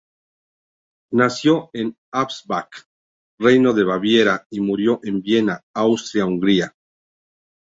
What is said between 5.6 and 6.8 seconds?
Austria-Hungría.